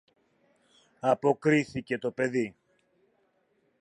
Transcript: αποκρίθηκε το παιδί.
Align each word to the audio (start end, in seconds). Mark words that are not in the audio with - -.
αποκρίθηκε 0.99 1.97
το 1.99 2.11
παιδί. 2.11 2.55